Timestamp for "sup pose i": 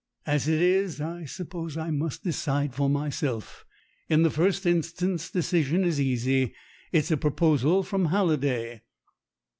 1.25-1.91